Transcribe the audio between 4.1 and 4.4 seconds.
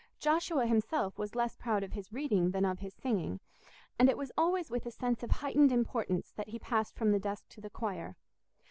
was